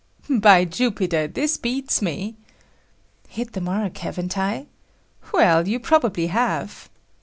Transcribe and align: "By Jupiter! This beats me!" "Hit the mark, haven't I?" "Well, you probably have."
"By 0.31 0.65
Jupiter! 0.65 1.27
This 1.27 1.57
beats 1.57 2.01
me!" 2.01 2.35
"Hit 3.27 3.53
the 3.53 3.61
mark, 3.61 3.97
haven't 3.99 4.35
I?" 4.35 4.65
"Well, 5.31 5.67
you 5.67 5.79
probably 5.79 6.25
have." 6.25 6.89